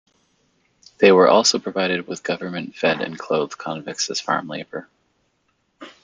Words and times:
They 0.97 1.11
were 1.11 1.27
also 1.27 1.59
provided 1.59 2.07
with 2.07 2.23
government-fed 2.23 3.01
and 3.01 3.19
clothed 3.19 3.59
convicts 3.59 4.09
as 4.09 4.19
farm 4.19 4.47
labour. 4.47 4.89